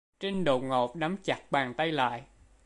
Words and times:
Trinh 0.19 0.43
đột 0.43 0.59
ngột 0.63 0.95
nắm 0.95 1.17
chặt 1.23 1.51
bàn 1.51 1.73
tay 1.73 1.91
lại 1.91 2.23